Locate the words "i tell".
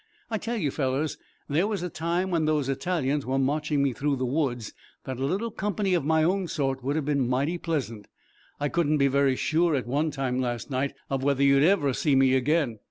0.31-0.57